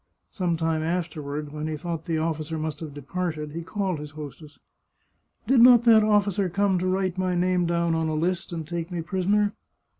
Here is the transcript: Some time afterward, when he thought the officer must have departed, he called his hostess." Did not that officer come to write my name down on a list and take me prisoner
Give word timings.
Some 0.31 0.57
time 0.57 0.81
afterward, 0.81 1.53
when 1.53 1.67
he 1.67 1.77
thought 1.77 2.05
the 2.05 2.17
officer 2.17 2.57
must 2.57 2.79
have 2.79 2.91
departed, 2.91 3.51
he 3.51 3.61
called 3.61 3.99
his 3.99 4.09
hostess." 4.17 4.57
Did 5.47 5.61
not 5.61 5.83
that 5.83 6.03
officer 6.03 6.49
come 6.49 6.79
to 6.79 6.87
write 6.87 7.19
my 7.19 7.35
name 7.35 7.67
down 7.67 7.93
on 7.93 8.07
a 8.07 8.15
list 8.15 8.51
and 8.51 8.67
take 8.67 8.89
me 8.89 9.03
prisoner 9.03 9.53